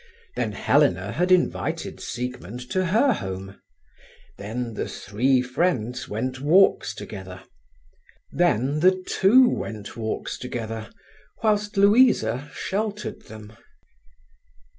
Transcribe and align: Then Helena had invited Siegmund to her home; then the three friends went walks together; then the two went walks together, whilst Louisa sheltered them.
Then 0.35 0.53
Helena 0.53 1.11
had 1.11 1.31
invited 1.31 1.99
Siegmund 2.01 2.71
to 2.71 2.85
her 2.87 3.13
home; 3.13 3.61
then 4.39 4.73
the 4.73 4.87
three 4.89 5.43
friends 5.43 6.09
went 6.09 6.41
walks 6.41 6.95
together; 6.95 7.43
then 8.31 8.79
the 8.79 9.03
two 9.07 9.47
went 9.47 9.95
walks 9.95 10.39
together, 10.39 10.89
whilst 11.43 11.77
Louisa 11.77 12.49
sheltered 12.51 13.27
them. 13.27 13.53